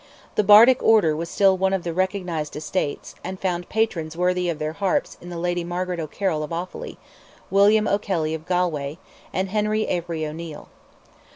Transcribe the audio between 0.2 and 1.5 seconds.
The Bardic order was